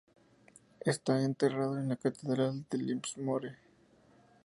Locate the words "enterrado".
1.21-1.77